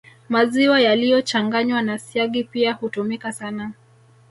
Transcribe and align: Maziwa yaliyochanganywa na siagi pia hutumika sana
Maziwa 0.29 0.81
yaliyochanganywa 0.81 1.81
na 1.81 1.99
siagi 1.99 2.43
pia 2.43 2.73
hutumika 2.73 3.31
sana 3.31 3.71